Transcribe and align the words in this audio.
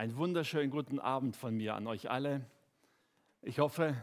Einen 0.00 0.16
wunderschönen 0.16 0.70
guten 0.70 0.98
Abend 0.98 1.36
von 1.36 1.54
mir 1.54 1.74
an 1.74 1.86
euch 1.86 2.10
alle. 2.10 2.40
Ich 3.42 3.58
hoffe, 3.58 3.94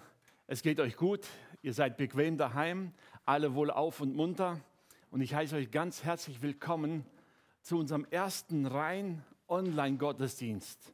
es 0.45 0.61
geht 0.61 0.79
euch 0.79 0.95
gut. 0.95 1.25
Ihr 1.63 1.73
seid 1.73 1.97
bequem 1.97 2.37
daheim, 2.37 2.93
alle 3.25 3.55
wohl 3.55 3.71
auf 3.71 3.99
und 3.99 4.15
munter. 4.15 4.61
Und 5.09 5.21
ich 5.21 5.33
heiße 5.33 5.55
euch 5.55 5.71
ganz 5.71 6.03
herzlich 6.03 6.43
willkommen 6.43 7.03
zu 7.63 7.79
unserem 7.79 8.05
ersten 8.11 8.67
rein 8.67 9.23
Online-Gottesdienst. 9.47 10.93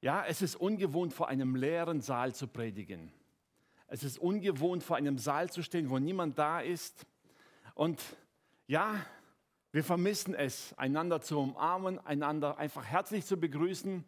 Ja, 0.00 0.24
es 0.26 0.42
ist 0.42 0.56
ungewohnt, 0.56 1.14
vor 1.14 1.28
einem 1.28 1.54
leeren 1.54 2.00
Saal 2.00 2.34
zu 2.34 2.48
predigen. 2.48 3.12
Es 3.86 4.02
ist 4.02 4.18
ungewohnt, 4.18 4.82
vor 4.82 4.96
einem 4.96 5.16
Saal 5.16 5.48
zu 5.48 5.62
stehen, 5.62 5.90
wo 5.90 6.00
niemand 6.00 6.36
da 6.40 6.58
ist. 6.58 7.06
Und 7.76 8.02
ja, 8.66 8.96
wir 9.72 9.84
vermissen 9.84 10.34
es, 10.34 10.74
einander 10.78 11.20
zu 11.20 11.38
umarmen, 11.38 11.98
einander 12.00 12.58
einfach 12.58 12.84
herzlich 12.84 13.24
zu 13.24 13.36
begrüßen. 13.36 14.04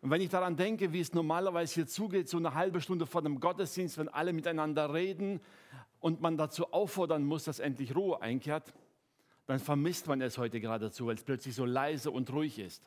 Und 0.00 0.10
wenn 0.10 0.20
ich 0.20 0.30
daran 0.30 0.56
denke, 0.56 0.92
wie 0.92 1.00
es 1.00 1.12
normalerweise 1.12 1.74
hier 1.74 1.86
zugeht, 1.86 2.28
so 2.28 2.36
eine 2.36 2.54
halbe 2.54 2.80
Stunde 2.80 3.06
vor 3.06 3.22
dem 3.22 3.40
Gottesdienst, 3.40 3.98
wenn 3.98 4.08
alle 4.08 4.32
miteinander 4.32 4.92
reden 4.92 5.40
und 6.00 6.20
man 6.20 6.36
dazu 6.36 6.72
auffordern 6.72 7.24
muss, 7.24 7.44
dass 7.44 7.58
endlich 7.58 7.94
Ruhe 7.94 8.20
einkehrt, 8.20 8.72
dann 9.46 9.58
vermisst 9.58 10.06
man 10.06 10.20
es 10.20 10.38
heute 10.38 10.60
geradezu, 10.60 11.06
weil 11.06 11.16
es 11.16 11.24
plötzlich 11.24 11.54
so 11.54 11.64
leise 11.64 12.10
und 12.10 12.32
ruhig 12.32 12.58
ist. 12.58 12.82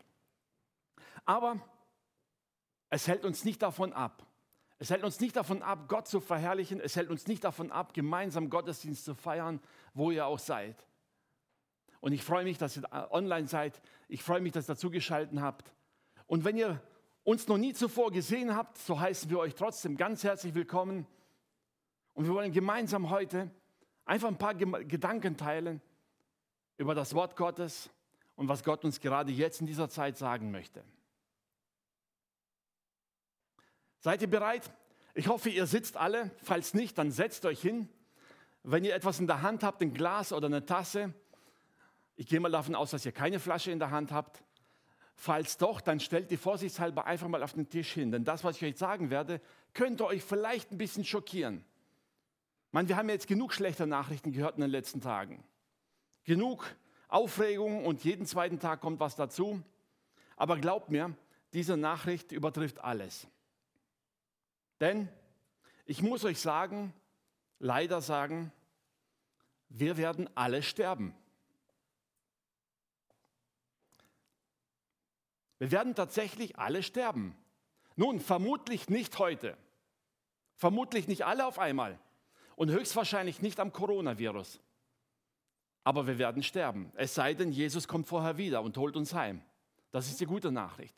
Aber 1.25 1.59
es 2.89 3.07
hält 3.07 3.25
uns 3.25 3.43
nicht 3.43 3.61
davon 3.61 3.91
ab. 3.91 4.25
Es 4.77 4.89
hält 4.89 5.03
uns 5.03 5.19
nicht 5.19 5.35
davon 5.35 5.61
ab, 5.61 5.87
Gott 5.87 6.07
zu 6.07 6.19
verherrlichen. 6.19 6.79
Es 6.79 6.95
hält 6.95 7.09
uns 7.09 7.27
nicht 7.27 7.43
davon 7.43 7.71
ab, 7.71 7.93
gemeinsam 7.93 8.49
Gottesdienst 8.49 9.05
zu 9.05 9.15
feiern, 9.15 9.59
wo 9.93 10.11
ihr 10.11 10.25
auch 10.25 10.39
seid. 10.39 10.85
Und 12.05 12.13
ich 12.13 12.23
freue 12.23 12.43
mich, 12.43 12.59
dass 12.59 12.77
ihr 12.77 12.83
online 13.09 13.47
seid. 13.47 13.81
Ich 14.09 14.21
freue 14.21 14.39
mich, 14.39 14.53
dass 14.53 14.65
ihr 14.65 14.75
dazugeschaltet 14.75 15.41
habt. 15.41 15.73
Und 16.27 16.45
wenn 16.45 16.55
ihr 16.55 16.79
uns 17.23 17.47
noch 17.47 17.57
nie 17.57 17.73
zuvor 17.73 18.11
gesehen 18.11 18.55
habt, 18.55 18.77
so 18.77 18.99
heißen 18.99 19.27
wir 19.31 19.39
euch 19.39 19.55
trotzdem 19.55 19.97
ganz 19.97 20.23
herzlich 20.23 20.53
willkommen. 20.53 21.07
Und 22.13 22.27
wir 22.27 22.33
wollen 22.35 22.51
gemeinsam 22.51 23.09
heute 23.09 23.49
einfach 24.05 24.27
ein 24.27 24.37
paar 24.37 24.53
Gedanken 24.53 25.35
teilen 25.35 25.81
über 26.77 26.93
das 26.93 27.15
Wort 27.15 27.35
Gottes 27.35 27.89
und 28.35 28.49
was 28.49 28.63
Gott 28.63 28.85
uns 28.85 28.99
gerade 28.99 29.31
jetzt 29.31 29.59
in 29.59 29.65
dieser 29.65 29.89
Zeit 29.89 30.15
sagen 30.15 30.51
möchte. 30.51 30.83
Seid 33.97 34.21
ihr 34.21 34.29
bereit? 34.29 34.71
Ich 35.15 35.27
hoffe, 35.27 35.49
ihr 35.49 35.65
sitzt 35.65 35.97
alle. 35.97 36.29
Falls 36.43 36.75
nicht, 36.75 36.99
dann 36.99 37.09
setzt 37.09 37.45
euch 37.45 37.59
hin. 37.59 37.89
Wenn 38.61 38.85
ihr 38.85 38.93
etwas 38.93 39.19
in 39.19 39.25
der 39.25 39.41
Hand 39.41 39.63
habt, 39.63 39.81
ein 39.81 39.91
Glas 39.91 40.31
oder 40.33 40.45
eine 40.45 40.67
Tasse, 40.67 41.15
ich 42.15 42.27
gehe 42.27 42.39
mal 42.39 42.51
davon 42.51 42.75
aus, 42.75 42.91
dass 42.91 43.05
ihr 43.05 43.11
keine 43.11 43.39
Flasche 43.39 43.71
in 43.71 43.79
der 43.79 43.91
Hand 43.91 44.11
habt. 44.11 44.43
Falls 45.15 45.57
doch, 45.57 45.81
dann 45.81 45.99
stellt 45.99 46.31
die 46.31 46.37
vorsichtshalber 46.37 47.05
einfach 47.05 47.27
mal 47.27 47.43
auf 47.43 47.53
den 47.53 47.69
Tisch 47.69 47.93
hin. 47.93 48.11
Denn 48.11 48.23
das, 48.23 48.43
was 48.43 48.57
ich 48.57 48.63
euch 48.63 48.77
sagen 48.77 49.09
werde, 49.09 49.41
könnte 49.73 50.05
euch 50.05 50.23
vielleicht 50.23 50.71
ein 50.71 50.77
bisschen 50.77 51.05
schockieren. 51.05 51.63
Man, 52.71 52.89
wir 52.89 52.97
haben 52.97 53.09
jetzt 53.09 53.27
genug 53.27 53.53
schlechter 53.53 53.85
Nachrichten 53.85 54.33
gehört 54.33 54.55
in 54.55 54.61
den 54.61 54.69
letzten 54.69 55.01
Tagen. 55.01 55.43
Genug 56.25 56.65
Aufregung 57.07 57.85
und 57.85 58.03
jeden 58.03 58.25
zweiten 58.25 58.59
Tag 58.59 58.81
kommt 58.81 58.99
was 58.99 59.15
dazu. 59.15 59.61
Aber 60.35 60.57
glaubt 60.57 60.89
mir, 60.89 61.15
diese 61.53 61.77
Nachricht 61.77 62.33
übertrifft 62.33 62.83
alles. 62.83 63.27
Denn 64.81 65.07
ich 65.85 66.01
muss 66.01 66.25
euch 66.25 66.39
sagen, 66.39 66.93
leider 67.59 68.01
sagen, 68.01 68.51
wir 69.69 69.95
werden 69.95 70.29
alle 70.35 70.61
sterben. 70.61 71.15
Wir 75.59 75.71
werden 75.71 75.95
tatsächlich 75.95 76.57
alle 76.57 76.83
sterben. 76.83 77.35
Nun, 77.95 78.19
vermutlich 78.19 78.89
nicht 78.89 79.17
heute. 79.19 79.57
Vermutlich 80.55 81.07
nicht 81.07 81.25
alle 81.25 81.45
auf 81.45 81.59
einmal. 81.59 81.99
Und 82.55 82.71
höchstwahrscheinlich 82.71 83.41
nicht 83.41 83.59
am 83.59 83.71
Coronavirus. 83.71 84.59
Aber 85.83 86.07
wir 86.07 86.17
werden 86.17 86.43
sterben. 86.43 86.91
Es 86.95 87.13
sei 87.13 87.33
denn, 87.33 87.51
Jesus 87.51 87.87
kommt 87.87 88.07
vorher 88.07 88.37
wieder 88.37 88.61
und 88.61 88.77
holt 88.77 88.95
uns 88.95 89.13
heim. 89.13 89.41
Das 89.91 90.07
ist 90.07 90.19
die 90.19 90.25
gute 90.25 90.51
Nachricht. 90.51 90.95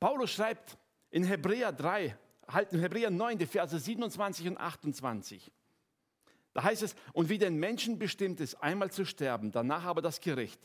Paulus 0.00 0.30
schreibt 0.30 0.78
in 1.10 1.24
Hebräer 1.24 1.72
3, 1.72 2.16
halt 2.48 2.72
in 2.72 2.80
Hebräer 2.80 3.10
9, 3.10 3.38
die 3.38 3.46
Verse 3.46 3.78
27 3.78 4.48
und 4.48 4.58
28. 4.58 5.52
Da 6.52 6.64
heißt 6.64 6.82
es, 6.82 6.96
und 7.12 7.28
wie 7.28 7.38
den 7.38 7.56
Menschen 7.56 7.98
bestimmt 7.98 8.40
ist, 8.40 8.54
einmal 8.56 8.90
zu 8.90 9.04
sterben, 9.04 9.52
danach 9.52 9.84
aber 9.84 10.02
das 10.02 10.20
Gericht 10.20 10.60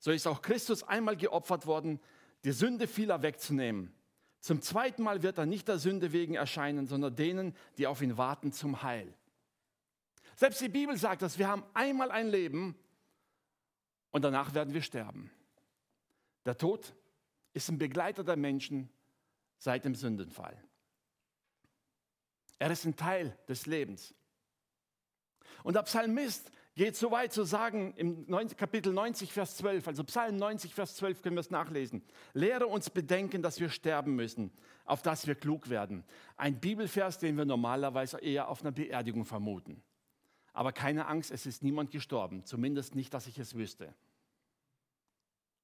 so 0.00 0.10
ist 0.10 0.26
auch 0.26 0.42
Christus 0.42 0.82
einmal 0.82 1.16
geopfert 1.16 1.66
worden, 1.66 2.00
die 2.44 2.52
Sünde 2.52 2.88
vieler 2.88 3.22
wegzunehmen. 3.22 3.94
Zum 4.40 4.62
zweiten 4.62 5.02
Mal 5.02 5.22
wird 5.22 5.36
er 5.36 5.44
nicht 5.44 5.68
der 5.68 5.78
Sünde 5.78 6.12
wegen 6.12 6.34
erscheinen, 6.34 6.86
sondern 6.86 7.14
denen, 7.14 7.54
die 7.76 7.86
auf 7.86 8.00
ihn 8.00 8.16
warten, 8.16 8.52
zum 8.52 8.82
Heil. 8.82 9.12
Selbst 10.36 10.62
die 10.62 10.70
Bibel 10.70 10.96
sagt, 10.96 11.20
dass 11.20 11.38
wir 11.38 11.48
haben 11.48 11.62
einmal 11.74 12.10
ein 12.10 12.28
Leben 12.28 12.74
und 14.10 14.22
danach 14.22 14.54
werden 14.54 14.72
wir 14.72 14.80
sterben. 14.80 15.30
Der 16.46 16.56
Tod 16.56 16.94
ist 17.52 17.68
ein 17.68 17.76
Begleiter 17.76 18.24
der 18.24 18.36
Menschen 18.36 18.88
seit 19.58 19.84
dem 19.84 19.94
Sündenfall. 19.94 20.56
Er 22.58 22.70
ist 22.70 22.86
ein 22.86 22.96
Teil 22.96 23.38
des 23.48 23.66
Lebens. 23.66 24.14
Und 25.62 25.74
der 25.74 25.82
Psalmist 25.82 26.50
geht 26.80 26.96
so 26.96 27.10
weit 27.10 27.30
zu 27.30 27.44
sagen, 27.44 27.92
im 27.98 28.26
Kapitel 28.56 28.90
90, 28.90 29.34
Vers 29.34 29.58
12, 29.58 29.86
also 29.86 30.02
Psalm 30.04 30.36
90, 30.36 30.74
Vers 30.74 30.96
12 30.96 31.20
können 31.20 31.36
wir 31.36 31.40
es 31.40 31.50
nachlesen. 31.50 32.02
Lehre 32.32 32.68
uns 32.68 32.88
bedenken, 32.88 33.42
dass 33.42 33.60
wir 33.60 33.68
sterben 33.68 34.16
müssen, 34.16 34.50
auf 34.86 35.02
dass 35.02 35.26
wir 35.26 35.34
klug 35.34 35.68
werden. 35.68 36.04
Ein 36.38 36.58
Bibelvers, 36.58 37.18
den 37.18 37.36
wir 37.36 37.44
normalerweise 37.44 38.18
eher 38.20 38.48
auf 38.48 38.62
einer 38.62 38.72
Beerdigung 38.72 39.26
vermuten. 39.26 39.82
Aber 40.54 40.72
keine 40.72 41.06
Angst, 41.06 41.30
es 41.30 41.44
ist 41.44 41.62
niemand 41.62 41.90
gestorben, 41.90 42.46
zumindest 42.46 42.94
nicht, 42.94 43.12
dass 43.12 43.26
ich 43.26 43.38
es 43.38 43.54
wüsste. 43.54 43.94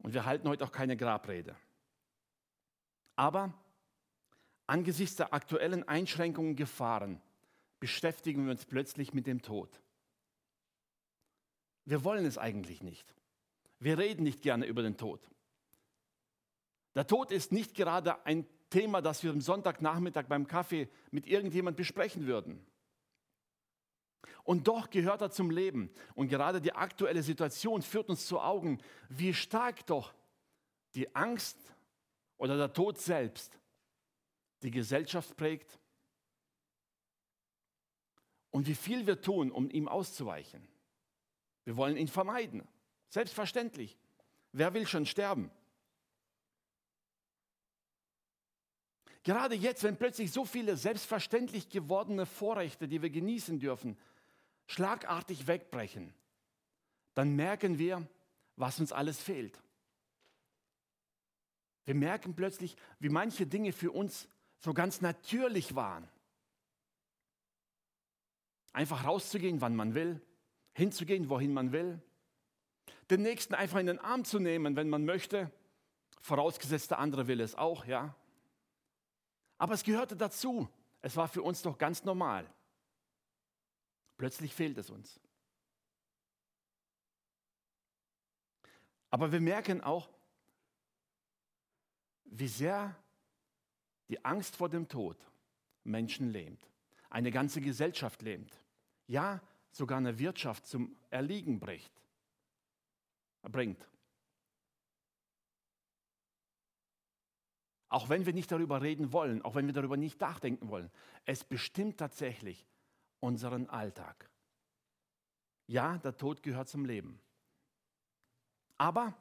Und 0.03 0.13
wir 0.13 0.27
halten 0.27 0.47
heute 0.51 0.65
auch 0.65 0.73
keine 0.73 0.99
Grabrede. 0.99 1.57
Aber 3.15 3.55
angesichts 4.67 5.17
der 5.17 5.33
aktuellen 5.33 5.89
Einschränkungen 5.89 6.51
und 6.51 6.57
Gefahren 6.57 7.23
beschäftigen 7.81 8.45
wir 8.45 8.51
uns 8.51 8.67
plötzlich 8.67 9.15
mit 9.15 9.27
dem 9.27 9.41
Tod. 9.41 9.81
Wir 11.87 12.05
wollen 12.05 12.27
es 12.27 12.37
eigentlich 12.37 12.83
nicht. 12.83 13.15
Wir 13.79 13.97
reden 13.97 14.25
nicht 14.25 14.43
gerne 14.43 14.67
über 14.67 14.83
den 14.83 14.97
Tod. 14.97 15.21
Der 16.95 17.07
Tod 17.07 17.31
ist 17.31 17.53
nicht 17.53 17.75
gerade 17.75 18.25
ein 18.27 18.47
Thema, 18.71 19.01
das 19.01 19.23
wir 19.23 19.31
am 19.31 19.41
Sonntagnachmittag 19.41 20.27
beim 20.27 20.47
Kaffee 20.47 20.89
mit 21.11 21.27
irgendjemand 21.27 21.77
besprechen 21.77 22.27
würden. 22.27 22.67
Und 24.43 24.67
doch 24.67 24.91
gehört 24.91 25.21
er 25.21 25.31
zum 25.31 25.51
Leben. 25.51 25.91
Und 26.15 26.29
gerade 26.29 26.61
die 26.61 26.73
aktuelle 26.73 27.23
Situation 27.23 27.83
führt 27.83 28.09
uns 28.09 28.27
zu 28.27 28.41
Augen, 28.41 28.81
wie 29.09 29.35
stark 29.35 29.87
doch 29.87 30.13
die 30.95 31.15
Angst 31.15 31.59
oder 32.37 32.57
der 32.57 32.73
Tod 32.73 32.99
selbst 32.99 33.59
die 34.63 34.71
Gesellschaft 34.71 35.37
prägt 35.37 35.79
und 38.51 38.67
wie 38.67 38.75
viel 38.75 39.07
wir 39.07 39.21
tun, 39.21 39.51
um 39.51 39.71
ihm 39.71 39.87
auszuweichen. 39.87 40.67
Wir 41.67 41.77
wollen 41.77 41.97
ihn 41.97 42.09
vermeiden. 42.09 42.67
Selbstverständlich. 43.11 43.99
Wer 44.53 44.73
will 44.73 44.87
schon 44.87 45.05
sterben? 45.05 45.51
Gerade 49.25 49.57
jetzt, 49.57 49.83
wenn 49.83 49.97
plötzlich 49.97 50.31
so 50.31 50.45
viele 50.45 50.77
selbstverständlich 50.77 51.69
gewordene 51.69 52.25
Vorrechte, 52.25 52.87
die 52.87 53.03
wir 53.03 53.11
genießen 53.11 53.59
dürfen, 53.59 53.99
schlagartig 54.69 55.49
wegbrechen, 55.49 56.15
dann 57.15 57.35
merken 57.35 57.79
wir, 57.79 58.07
was 58.55 58.79
uns 58.79 58.93
alles 58.93 59.21
fehlt. 59.21 59.61
Wir 61.85 61.97
merken 61.97 62.37
plötzlich, 62.37 62.77
wie 63.01 63.09
manche 63.09 63.47
Dinge 63.47 63.73
für 63.73 63.91
uns 63.91 64.29
so 64.59 64.73
ganz 64.73 65.01
natürlich 65.01 65.75
waren. 65.75 66.09
Einfach 68.73 69.05
rauszugehen, 69.05 69.61
wann 69.61 69.75
man 69.75 69.95
will, 69.95 70.21
hinzugehen, 70.77 71.31
wohin 71.31 71.55
man 71.55 71.73
will, 71.73 72.01
den 73.11 73.23
Nächsten 73.23 73.55
einfach 73.55 73.79
in 73.79 73.87
den 73.87 73.99
Arm 73.99 74.25
zu 74.25 74.39
nehmen, 74.39 74.77
wenn 74.77 74.91
man 74.91 75.07
möchte, 75.07 75.51
vorausgesetzt 76.21 76.91
der 76.91 76.99
andere 76.99 77.27
will 77.29 77.41
es 77.41 77.55
auch, 77.55 77.87
ja. 77.87 78.15
Aber 79.59 79.73
es 79.73 79.85
gehörte 79.85 80.17
dazu. 80.17 80.69
Es 81.01 81.17
war 81.17 81.29
für 81.29 81.43
uns 81.43 81.63
doch 81.63 81.79
ganz 81.79 82.05
normal. 82.05 82.47
Plötzlich 84.19 84.55
fehlt 84.55 84.77
es 84.77 84.91
uns. 84.91 85.19
Aber 89.11 89.33
wir 89.33 89.41
merken 89.41 89.81
auch, 89.81 90.11
wie 92.25 92.49
sehr 92.49 92.95
die 94.09 94.23
Angst 94.25 94.57
vor 94.57 94.69
dem 94.69 94.89
Tod 94.89 95.17
Menschen 95.85 96.33
lähmt, 96.33 96.61
eine 97.09 97.31
ganze 97.31 97.61
Gesellschaft 97.63 98.21
lähmt. 98.21 98.53
Ja, 99.07 99.41
sogar 99.77 99.99
eine 99.99 100.19
Wirtschaft 100.19 100.67
zum 100.67 100.97
Erliegen 101.11 101.61
bringt. 103.43 103.89
Auch 107.89 108.09
wenn 108.09 108.27
wir 108.27 108.33
nicht 108.33 108.51
darüber 108.51 108.83
reden 108.83 109.13
wollen, 109.13 109.43
auch 109.43 109.55
wenn 109.55 109.67
wir 109.67 109.75
darüber 109.75 109.97
nicht 109.97 110.21
nachdenken 110.21 110.69
wollen. 110.71 110.91
Es 111.25 111.45
bestimmt 111.45 111.99
tatsächlich 111.99 112.67
unseren 113.21 113.69
Alltag. 113.69 114.29
Ja, 115.67 115.99
der 115.99 116.17
Tod 116.17 116.43
gehört 116.43 116.69
zum 116.69 116.85
Leben. 116.85 117.21
Aber 118.79 119.15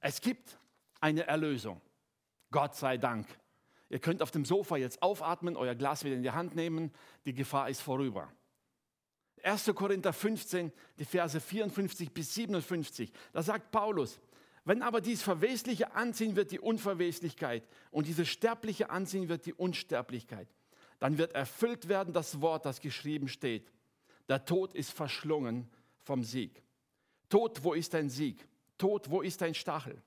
es 0.00 0.20
gibt 0.20 0.58
eine 1.00 1.26
Erlösung. 1.26 1.80
Gott 2.50 2.74
sei 2.74 2.98
Dank. 2.98 3.26
Ihr 3.88 3.98
könnt 3.98 4.22
auf 4.22 4.30
dem 4.30 4.44
Sofa 4.44 4.76
jetzt 4.76 5.02
aufatmen, 5.02 5.56
euer 5.56 5.74
Glas 5.74 6.04
wieder 6.04 6.16
in 6.16 6.22
die 6.22 6.30
Hand 6.30 6.54
nehmen. 6.54 6.92
Die 7.26 7.34
Gefahr 7.34 7.68
ist 7.68 7.80
vorüber. 7.80 8.32
1. 9.44 9.72
Korinther 9.74 10.12
15, 10.12 10.72
die 10.98 11.04
Verse 11.04 11.38
54 11.38 12.12
bis 12.12 12.34
57. 12.34 13.12
Da 13.32 13.42
sagt 13.42 13.70
Paulus, 13.70 14.18
wenn 14.64 14.80
aber 14.80 15.02
dies 15.02 15.22
Verwesliche 15.22 15.94
anziehen 15.94 16.36
wird 16.36 16.50
die 16.50 16.58
Unverweslichkeit 16.58 17.68
und 17.90 18.06
dieses 18.06 18.28
Sterbliche 18.28 18.88
anziehen 18.88 19.28
wird 19.28 19.44
die 19.44 19.52
Unsterblichkeit, 19.52 20.48
dann 20.98 21.18
wird 21.18 21.34
erfüllt 21.34 21.88
werden 21.88 22.14
das 22.14 22.40
Wort, 22.40 22.64
das 22.64 22.80
geschrieben 22.80 23.28
steht. 23.28 23.70
Der 24.28 24.44
Tod 24.46 24.72
ist 24.72 24.92
verschlungen 24.92 25.68
vom 26.00 26.24
Sieg. 26.24 26.62
Tod, 27.28 27.62
wo 27.62 27.74
ist 27.74 27.92
dein 27.92 28.08
Sieg? 28.08 28.48
Tod, 28.78 29.10
wo 29.10 29.20
ist 29.20 29.42
dein 29.42 29.54
Stachel? 29.54 30.00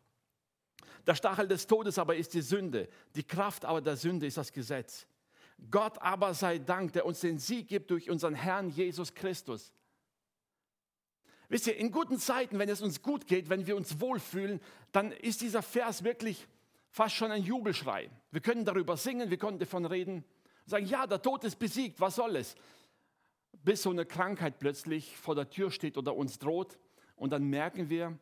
Der 1.06 1.14
Stachel 1.14 1.48
des 1.48 1.68
Todes 1.68 2.00
aber 2.00 2.16
ist 2.16 2.34
die 2.34 2.42
Sünde. 2.42 2.90
Die 3.16 3.24
Kraft 3.24 3.64
aber 3.64 3.82
der 3.82 3.96
Sünde 3.96 4.26
ist 4.26 4.38
das 4.38 4.52
Gesetz. 4.52 5.06
Gott 5.72 6.02
aber 6.02 6.34
sei 6.34 6.60
Dank, 6.60 6.94
der 6.94 7.06
uns 7.06 7.20
den 7.20 7.40
Sieg 7.40 7.68
gibt 7.68 7.92
durch 7.92 8.10
unseren 8.10 8.36
Herrn 8.36 8.70
Jesus 8.70 9.14
Christus. 9.14 9.74
Wisst 11.50 11.68
ihr, 11.68 11.78
in 11.78 11.92
guten 11.92 12.20
Zeiten, 12.20 12.60
wenn 12.60 12.70
es 12.70 12.82
uns 12.82 13.02
gut 13.02 13.26
geht, 13.26 13.50
wenn 13.50 13.68
wir 13.68 13.78
uns 13.78 14.00
wohlfühlen, 14.00 14.60
dann 14.92 15.12
ist 15.12 15.42
dieser 15.42 15.62
Vers 15.62 16.04
wirklich 16.04 16.48
fast 16.90 17.16
schon 17.16 17.32
ein 17.32 17.44
Jubelschrei. 17.44 18.10
Wir 18.32 18.42
können 18.42 18.66
darüber 18.66 18.98
singen, 18.98 19.30
wir 19.30 19.38
können 19.38 19.60
davon 19.60 19.86
reden, 19.86 20.26
sagen, 20.66 20.86
ja, 20.86 21.08
der 21.08 21.22
Tod 21.22 21.44
ist 21.44 21.58
besiegt, 21.58 22.00
was 22.02 22.16
soll 22.16 22.36
es? 22.36 22.56
Bis 23.64 23.82
so 23.82 23.90
eine 23.90 24.06
Krankheit 24.06 24.60
plötzlich 24.60 25.16
vor 25.16 25.36
der 25.36 25.50
Tür 25.50 25.72
steht 25.72 25.98
oder 25.98 26.16
uns 26.16 26.38
droht 26.38 26.78
und 27.16 27.32
dann 27.32 27.46
merken 27.46 27.90
wir, 27.90 28.18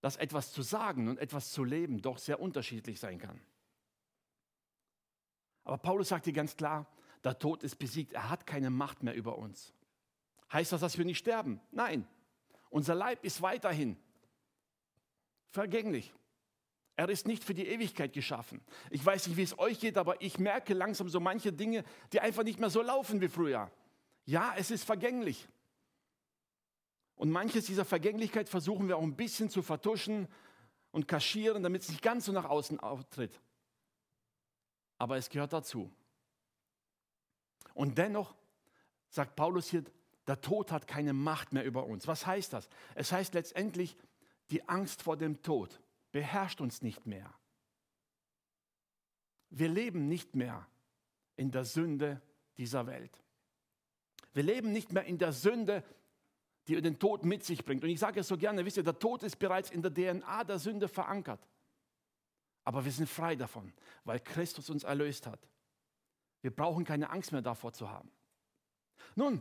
dass 0.00 0.16
etwas 0.16 0.52
zu 0.52 0.62
sagen 0.62 1.08
und 1.08 1.18
etwas 1.18 1.50
zu 1.50 1.64
leben 1.64 2.00
doch 2.00 2.18
sehr 2.18 2.40
unterschiedlich 2.40 2.98
sein 3.00 3.18
kann. 3.18 3.40
Aber 5.68 5.76
Paulus 5.76 6.08
sagt 6.08 6.24
hier 6.24 6.32
ganz 6.32 6.56
klar, 6.56 6.86
der 7.22 7.38
Tod 7.38 7.62
ist 7.62 7.76
besiegt, 7.76 8.14
er 8.14 8.30
hat 8.30 8.46
keine 8.46 8.70
Macht 8.70 9.02
mehr 9.02 9.14
über 9.14 9.36
uns. 9.36 9.74
Heißt 10.50 10.72
das, 10.72 10.80
dass 10.80 10.96
wir 10.96 11.04
nicht 11.04 11.18
sterben? 11.18 11.60
Nein, 11.72 12.08
unser 12.70 12.94
Leib 12.94 13.22
ist 13.22 13.42
weiterhin 13.42 13.98
vergänglich. 15.50 16.14
Er 16.96 17.10
ist 17.10 17.26
nicht 17.26 17.44
für 17.44 17.52
die 17.52 17.66
Ewigkeit 17.66 18.14
geschaffen. 18.14 18.62
Ich 18.88 19.04
weiß 19.04 19.26
nicht, 19.26 19.36
wie 19.36 19.42
es 19.42 19.58
euch 19.58 19.78
geht, 19.78 19.98
aber 19.98 20.22
ich 20.22 20.38
merke 20.38 20.72
langsam 20.72 21.10
so 21.10 21.20
manche 21.20 21.52
Dinge, 21.52 21.84
die 22.14 22.20
einfach 22.20 22.44
nicht 22.44 22.58
mehr 22.58 22.70
so 22.70 22.80
laufen 22.80 23.20
wie 23.20 23.28
früher. 23.28 23.70
Ja, 24.24 24.54
es 24.56 24.70
ist 24.70 24.84
vergänglich. 24.84 25.48
Und 27.14 27.30
manches 27.30 27.66
dieser 27.66 27.84
Vergänglichkeit 27.84 28.48
versuchen 28.48 28.88
wir 28.88 28.96
auch 28.96 29.02
ein 29.02 29.16
bisschen 29.16 29.50
zu 29.50 29.60
vertuschen 29.60 30.28
und 30.92 31.08
kaschieren, 31.08 31.62
damit 31.62 31.82
es 31.82 31.90
nicht 31.90 32.00
ganz 32.00 32.24
so 32.24 32.32
nach 32.32 32.46
außen 32.46 32.80
auftritt. 32.80 33.38
Aber 34.98 35.16
es 35.16 35.30
gehört 35.30 35.52
dazu. 35.52 35.90
Und 37.74 37.96
dennoch 37.96 38.34
sagt 39.08 39.36
Paulus 39.36 39.68
hier, 39.68 39.84
der 40.26 40.40
Tod 40.40 40.72
hat 40.72 40.86
keine 40.86 41.12
Macht 41.12 41.52
mehr 41.52 41.64
über 41.64 41.86
uns. 41.86 42.06
Was 42.06 42.26
heißt 42.26 42.52
das? 42.52 42.68
Es 42.94 43.12
heißt 43.12 43.34
letztendlich, 43.34 43.96
die 44.50 44.68
Angst 44.68 45.02
vor 45.02 45.16
dem 45.16 45.42
Tod 45.42 45.80
beherrscht 46.12 46.60
uns 46.60 46.82
nicht 46.82 47.06
mehr. 47.06 47.32
Wir 49.50 49.68
leben 49.68 50.08
nicht 50.08 50.34
mehr 50.34 50.66
in 51.36 51.50
der 51.50 51.64
Sünde 51.64 52.20
dieser 52.58 52.86
Welt. 52.86 53.22
Wir 54.34 54.42
leben 54.42 54.72
nicht 54.72 54.92
mehr 54.92 55.04
in 55.04 55.18
der 55.18 55.32
Sünde, 55.32 55.82
die 56.66 56.80
den 56.82 56.98
Tod 56.98 57.24
mit 57.24 57.44
sich 57.44 57.64
bringt. 57.64 57.82
Und 57.82 57.88
ich 57.88 57.98
sage 57.98 58.20
es 58.20 58.28
so 58.28 58.36
gerne, 58.36 58.64
wisst 58.64 58.76
ihr, 58.76 58.82
der 58.82 58.98
Tod 58.98 59.22
ist 59.22 59.38
bereits 59.38 59.70
in 59.70 59.80
der 59.80 59.94
DNA 59.94 60.44
der 60.44 60.58
Sünde 60.58 60.88
verankert. 60.88 61.40
Aber 62.68 62.84
wir 62.84 62.92
sind 62.92 63.08
frei 63.08 63.34
davon, 63.34 63.72
weil 64.04 64.20
Christus 64.20 64.68
uns 64.68 64.84
erlöst 64.84 65.26
hat. 65.26 65.40
Wir 66.42 66.54
brauchen 66.54 66.84
keine 66.84 67.08
Angst 67.08 67.32
mehr 67.32 67.40
davor 67.40 67.72
zu 67.72 67.88
haben. 67.88 68.10
Nun, 69.16 69.40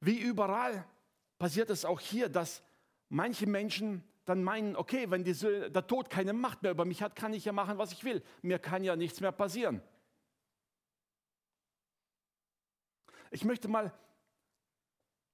wie 0.00 0.18
überall 0.20 0.84
passiert 1.38 1.70
es 1.70 1.86
auch 1.86 1.98
hier, 1.98 2.28
dass 2.28 2.62
manche 3.08 3.46
Menschen 3.46 4.04
dann 4.26 4.44
meinen, 4.44 4.76
okay, 4.76 5.10
wenn 5.10 5.24
diese, 5.24 5.70
der 5.70 5.86
Tod 5.86 6.10
keine 6.10 6.34
Macht 6.34 6.60
mehr 6.62 6.72
über 6.72 6.84
mich 6.84 7.02
hat, 7.02 7.16
kann 7.16 7.32
ich 7.32 7.46
ja 7.46 7.52
machen, 7.52 7.78
was 7.78 7.90
ich 7.90 8.04
will. 8.04 8.22
Mir 8.42 8.58
kann 8.58 8.84
ja 8.84 8.96
nichts 8.96 9.22
mehr 9.22 9.32
passieren. 9.32 9.80
Ich 13.30 13.46
möchte 13.46 13.66
mal 13.66 13.94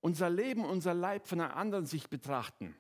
unser 0.03 0.31
Leben, 0.31 0.65
unser 0.65 0.95
Leib 0.95 1.27
von 1.27 1.41
einer 1.41 1.57
anderen 1.57 1.87
Sicht 1.87 2.11
betrachten. 2.11 2.77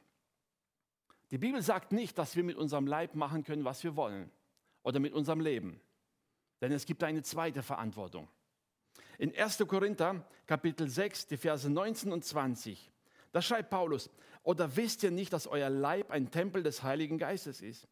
Die 1.30 1.38
Bibel 1.38 1.60
sagt 1.60 1.92
nicht, 1.92 2.16
dass 2.18 2.36
wir 2.36 2.44
mit 2.44 2.56
unserem 2.56 2.86
Leib 2.86 3.14
machen 3.14 3.42
können, 3.42 3.64
was 3.64 3.82
wir 3.82 3.96
wollen 3.96 4.30
oder 4.82 5.00
mit 5.00 5.12
unserem 5.12 5.40
Leben. 5.40 5.80
Denn 6.60 6.72
es 6.72 6.86
gibt 6.86 7.02
eine 7.02 7.22
zweite 7.22 7.62
Verantwortung. 7.62 8.28
In 9.18 9.34
1. 9.34 9.64
Korinther 9.66 10.24
Kapitel 10.46 10.88
6, 10.88 11.26
die 11.26 11.36
Verse 11.36 11.68
19 11.68 12.12
und 12.12 12.24
20, 12.24 12.90
da 13.32 13.42
schreibt 13.42 13.70
Paulus, 13.70 14.10
oder 14.42 14.76
wisst 14.76 15.02
ihr 15.02 15.10
nicht, 15.10 15.32
dass 15.32 15.46
euer 15.46 15.68
Leib 15.68 16.10
ein 16.10 16.30
Tempel 16.30 16.62
des 16.62 16.82
Heiligen 16.82 17.18
Geistes 17.18 17.60
ist 17.60 17.88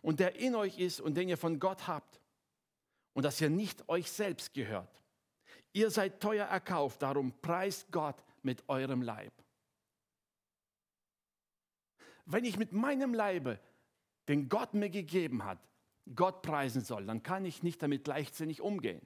und 0.00 0.20
der 0.20 0.36
in 0.36 0.54
euch 0.54 0.78
ist 0.78 1.00
und 1.00 1.14
den 1.14 1.28
ihr 1.28 1.36
von 1.36 1.60
Gott 1.60 1.86
habt 1.86 2.20
und 3.12 3.24
dass 3.24 3.40
ihr 3.40 3.50
nicht 3.50 3.88
euch 3.88 4.10
selbst 4.10 4.54
gehört. 4.54 5.02
Ihr 5.72 5.90
seid 5.90 6.20
teuer 6.20 6.46
erkauft, 6.46 7.02
darum 7.02 7.32
preist 7.42 7.92
Gott 7.92 8.24
mit 8.42 8.66
eurem 8.68 9.02
Leib. 9.02 9.32
Wenn 12.30 12.44
ich 12.44 12.58
mit 12.58 12.72
meinem 12.72 13.14
Leibe, 13.14 13.58
den 14.28 14.50
Gott 14.50 14.74
mir 14.74 14.90
gegeben 14.90 15.44
hat, 15.44 15.58
Gott 16.14 16.42
preisen 16.42 16.82
soll, 16.82 17.06
dann 17.06 17.22
kann 17.22 17.46
ich 17.46 17.62
nicht 17.62 17.82
damit 17.82 18.06
leichtsinnig 18.06 18.60
umgehen. 18.60 19.00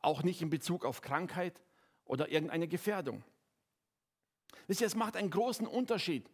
Auch 0.00 0.22
nicht 0.22 0.40
in 0.40 0.48
Bezug 0.48 0.86
auf 0.86 1.02
Krankheit 1.02 1.60
oder 2.06 2.30
irgendeine 2.30 2.68
Gefährdung. 2.68 3.22
Wisst 4.66 4.80
ihr, 4.80 4.86
es 4.86 4.94
macht 4.94 5.14
einen 5.14 5.28
großen 5.28 5.66
Unterschied, 5.66 6.30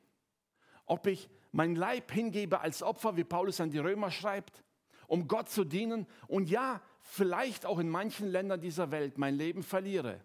ob 0.87 1.09
ich 1.09 1.29
mein 1.51 1.75
Leib 1.75 2.13
hingebe 2.13 2.61
als 2.61 2.85
Opfer, 2.85 3.17
wie 3.17 3.25
Paulus 3.25 3.61
an 3.61 3.71
die 3.71 3.79
Römer 3.79 4.13
schreibt, 4.13 4.63
um 5.09 5.27
Gott 5.27 5.49
zu 5.49 5.65
dienen 5.65 6.07
und 6.29 6.49
ja, 6.49 6.81
vielleicht 7.01 7.67
auch 7.67 7.81
in 7.81 7.89
manchen 7.89 8.29
Ländern 8.29 8.61
dieser 8.61 8.93
Welt 8.93 9.19
mein 9.19 9.35
Leben 9.35 9.65
verliere. 9.65 10.21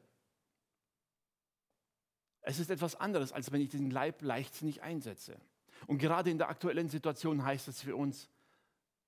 Es 2.48 2.60
ist 2.60 2.70
etwas 2.70 2.96
anderes, 2.96 3.34
als 3.34 3.52
wenn 3.52 3.60
ich 3.60 3.68
den 3.68 3.92
Leib 3.92 4.22
leichtsinnig 4.22 4.82
einsetze. 4.82 5.38
Und 5.86 5.98
gerade 5.98 6.30
in 6.30 6.38
der 6.38 6.48
aktuellen 6.48 6.88
Situation 6.88 7.44
heißt 7.44 7.68
es 7.68 7.82
für 7.82 7.98
uns, 7.98 8.30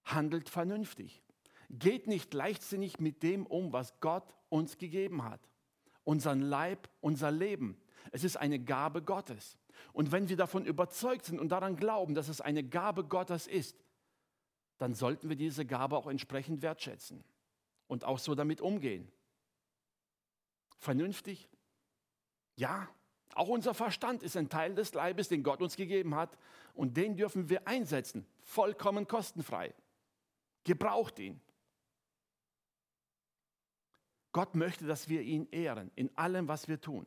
handelt 0.04 0.50
vernünftig. 0.50 1.24
Geht 1.70 2.08
nicht 2.08 2.34
leichtsinnig 2.34 3.00
mit 3.00 3.24
dem 3.24 3.46
um, 3.46 3.72
was 3.72 3.98
Gott 4.02 4.36
uns 4.50 4.78
gegeben 4.78 5.24
hat. 5.24 5.40
Unseren 6.04 6.42
Leib, 6.42 6.90
unser 7.00 7.32
Leben. 7.32 7.80
Es 8.12 8.26
ist 8.26 8.36
eine 8.36 8.60
Gabe 8.60 9.02
Gottes. 9.02 9.58
Und 9.94 10.12
wenn 10.12 10.28
wir 10.28 10.36
davon 10.36 10.66
überzeugt 10.66 11.24
sind 11.24 11.40
und 11.40 11.48
daran 11.48 11.78
glauben, 11.78 12.16
dass 12.16 12.28
es 12.28 12.42
eine 12.42 12.66
Gabe 12.66 13.06
Gottes 13.06 13.48
ist, 13.48 13.82
dann 14.80 14.94
sollten 14.94 15.30
wir 15.30 15.38
diese 15.38 15.66
Gabe 15.66 15.96
auch 15.96 16.08
entsprechend 16.08 16.62
wertschätzen 16.62 17.24
und 17.88 18.04
auch 18.04 18.20
so 18.20 18.36
damit 18.36 18.60
umgehen. 18.60 19.10
Vernünftig? 20.78 21.48
Ja, 22.58 22.90
auch 23.36 23.48
unser 23.48 23.74
Verstand 23.74 24.24
ist 24.24 24.36
ein 24.36 24.50
Teil 24.50 24.76
des 24.76 24.94
Leibes, 24.94 25.30
den 25.30 25.44
Gott 25.44 25.62
uns 25.62 25.76
gegeben 25.76 26.16
hat 26.16 26.38
und 26.74 26.98
den 26.98 27.16
dürfen 27.16 27.50
wir 27.50 27.68
einsetzen, 27.68 28.26
vollkommen 28.42 29.08
kostenfrei. 29.08 29.74
Gebraucht 30.64 31.20
ihn. 31.20 31.40
Gott 34.32 34.56
möchte, 34.56 34.86
dass 34.86 35.10
wir 35.10 35.22
ihn 35.22 35.48
ehren 35.52 35.92
in 35.96 36.16
allem, 36.18 36.48
was 36.48 36.68
wir 36.68 36.80
tun. 36.80 37.06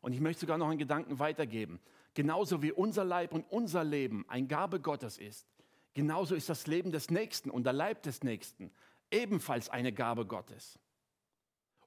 Und 0.00 0.12
ich 0.12 0.20
möchte 0.20 0.40
sogar 0.40 0.58
noch 0.58 0.68
einen 0.68 0.78
Gedanken 0.78 1.18
weitergeben. 1.18 1.80
Genauso 2.14 2.62
wie 2.62 2.72
unser 2.72 3.04
Leib 3.04 3.32
und 3.32 3.44
unser 3.50 3.84
Leben 3.84 4.24
ein 4.28 4.48
Gabe 4.48 4.80
Gottes 4.80 5.18
ist, 5.18 5.46
genauso 5.94 6.34
ist 6.34 6.48
das 6.48 6.66
Leben 6.66 6.90
des 6.90 7.10
Nächsten 7.10 7.50
und 7.50 7.64
der 7.64 7.72
Leib 7.72 8.02
des 8.02 8.22
Nächsten 8.22 8.72
ebenfalls 9.10 9.68
eine 9.68 9.92
Gabe 9.92 10.26
Gottes. 10.26 10.78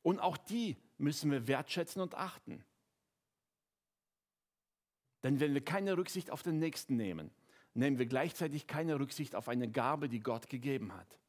Und 0.02 0.20
auch 0.20 0.38
die 0.38 0.78
müssen 0.98 1.32
wir 1.32 1.48
wertschätzen 1.48 2.02
und 2.02 2.16
achten. 2.16 2.64
Denn 5.24 5.40
wenn 5.40 5.54
wir 5.54 5.64
keine 5.64 5.98
Rücksicht 5.98 6.32
auf 6.32 6.44
den 6.44 6.60
Nächsten 6.60 6.96
nehmen, 6.96 7.32
nehmen 7.74 8.00
wir 8.00 8.06
gleichzeitig 8.06 8.68
keine 8.68 9.00
Rücksicht 9.00 9.36
auf 9.36 9.50
eine 9.50 9.70
Gabe, 9.70 10.10
die 10.10 10.22
Gott 10.22 10.50
gegeben 10.50 10.94
hat. 10.94 11.20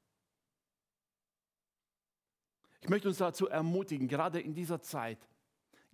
Ich 2.81 2.89
möchte 2.89 3.09
uns 3.09 3.19
dazu 3.19 3.49
ermutigen, 3.49 4.09
gerade 4.09 4.41
in 4.41 4.55
dieser 4.55 4.81
Zeit 4.81 5.19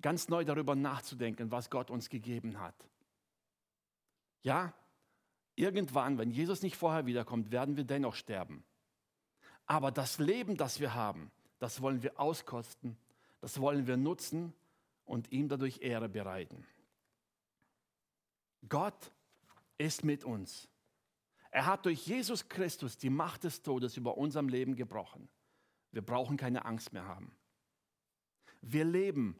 ganz 0.00 0.28
neu 0.28 0.44
darüber 0.44 0.76
nachzudenken, 0.76 1.50
was 1.50 1.70
Gott 1.70 1.90
uns 1.90 2.08
gegeben 2.08 2.60
hat. 2.60 2.76
Ja, 4.42 4.72
Irgendwann, 5.56 6.18
wenn 6.18 6.30
Jesus 6.30 6.62
nicht 6.62 6.76
vorher 6.76 7.06
wiederkommt, 7.06 7.50
werden 7.50 7.78
wir 7.78 7.84
dennoch 7.84 8.14
sterben. 8.14 8.62
Aber 9.64 9.90
das 9.90 10.18
Leben, 10.18 10.56
das 10.58 10.80
wir 10.80 10.94
haben, 10.94 11.30
das 11.58 11.80
wollen 11.80 12.02
wir 12.02 12.20
auskosten, 12.20 12.96
das 13.40 13.58
wollen 13.58 13.86
wir 13.86 13.96
nutzen 13.96 14.52
und 15.06 15.32
ihm 15.32 15.48
dadurch 15.48 15.80
Ehre 15.80 16.10
bereiten. 16.10 16.64
Gott 18.68 19.12
ist 19.78 20.04
mit 20.04 20.25
uns. 20.25 20.68
Er 21.50 21.66
hat 21.66 21.86
durch 21.86 22.06
Jesus 22.06 22.48
Christus 22.48 22.98
die 22.98 23.10
Macht 23.10 23.44
des 23.44 23.62
Todes 23.62 23.96
über 23.96 24.18
unserem 24.18 24.48
Leben 24.48 24.76
gebrochen. 24.76 25.28
Wir 25.92 26.02
brauchen 26.02 26.36
keine 26.36 26.64
Angst 26.64 26.92
mehr 26.92 27.06
haben. 27.06 27.34
Wir 28.60 28.84
leben 28.84 29.38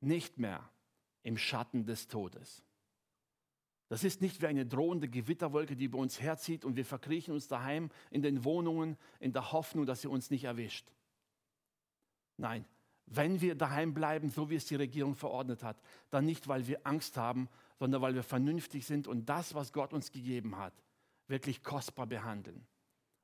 nicht 0.00 0.38
mehr 0.38 0.68
im 1.22 1.38
Schatten 1.38 1.86
des 1.86 2.08
Todes. 2.08 2.62
Das 3.88 4.04
ist 4.04 4.20
nicht 4.20 4.42
wie 4.42 4.46
eine 4.46 4.66
drohende 4.66 5.08
Gewitterwolke, 5.08 5.74
die 5.74 5.88
bei 5.88 5.98
uns 5.98 6.20
herzieht 6.20 6.64
und 6.64 6.76
wir 6.76 6.84
verkriechen 6.84 7.32
uns 7.32 7.48
daheim 7.48 7.90
in 8.10 8.20
den 8.20 8.44
Wohnungen 8.44 8.98
in 9.18 9.32
der 9.32 9.52
Hoffnung, 9.52 9.86
dass 9.86 10.02
sie 10.02 10.08
uns 10.08 10.30
nicht 10.30 10.44
erwischt. 10.44 10.92
Nein, 12.36 12.66
wenn 13.06 13.40
wir 13.40 13.54
daheim 13.54 13.94
bleiben, 13.94 14.28
so 14.28 14.50
wie 14.50 14.56
es 14.56 14.66
die 14.66 14.74
Regierung 14.74 15.14
verordnet 15.14 15.62
hat, 15.62 15.80
dann 16.10 16.26
nicht, 16.26 16.48
weil 16.48 16.66
wir 16.66 16.86
Angst 16.86 17.16
haben, 17.16 17.48
sondern 17.78 18.02
weil 18.02 18.14
wir 18.14 18.22
vernünftig 18.22 18.86
sind 18.86 19.06
und 19.06 19.28
das, 19.28 19.54
was 19.54 19.72
Gott 19.72 19.92
uns 19.92 20.10
gegeben 20.10 20.56
hat, 20.56 20.74
wirklich 21.26 21.62
kostbar 21.62 22.06
behandeln. 22.06 22.66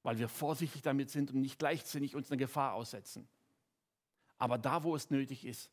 Weil 0.03 0.19
wir 0.19 0.29
vorsichtig 0.29 0.83
damit 0.83 1.11
sind 1.11 1.33
und 1.33 1.41
nicht 1.41 1.61
leichtsinnig 1.61 2.15
uns 2.15 2.31
eine 2.31 2.39
Gefahr 2.39 2.75
aussetzen. 2.75 3.27
Aber 4.39 4.59
da, 4.59 4.85
wo 4.85 4.95
es 4.95 5.11
nötig 5.11 5.45
ist, 5.45 5.71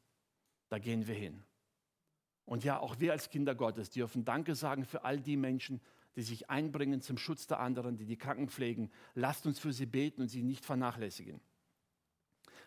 da 0.69 0.79
gehen 0.79 1.07
wir 1.07 1.15
hin. 1.15 1.43
Und 2.45 2.63
ja, 2.63 2.79
auch 2.79 2.99
wir 2.99 3.11
als 3.11 3.29
Kinder 3.29 3.55
Gottes 3.55 3.89
dürfen 3.89 4.25
Danke 4.25 4.55
sagen 4.55 4.85
für 4.85 5.03
all 5.03 5.19
die 5.19 5.37
Menschen, 5.37 5.81
die 6.15 6.21
sich 6.21 6.49
einbringen 6.49 7.01
zum 7.01 7.17
Schutz 7.17 7.47
der 7.47 7.59
anderen, 7.59 7.97
die 7.97 8.05
die 8.05 8.17
Kranken 8.17 8.49
pflegen. 8.49 8.91
Lasst 9.13 9.45
uns 9.45 9.59
für 9.59 9.71
sie 9.71 9.85
beten 9.85 10.21
und 10.21 10.27
sie 10.27 10.43
nicht 10.43 10.65
vernachlässigen. 10.65 11.39